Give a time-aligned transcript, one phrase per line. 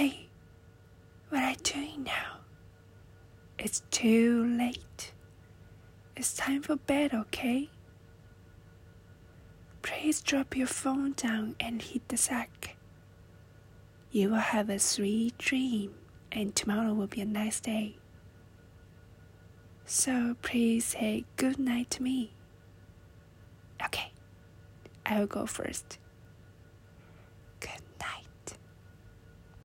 [0.00, 0.28] Hey,
[1.28, 2.38] what are you doing now?
[3.58, 5.12] It's too late.
[6.16, 7.68] It's time for bed, okay?
[9.82, 12.78] Please drop your phone down and hit the sack.
[14.10, 15.92] You will have a sweet dream,
[16.32, 17.98] and tomorrow will be a nice day.
[19.84, 22.32] So please say good night to me.
[23.84, 24.12] Okay,
[25.04, 25.98] I'll go first.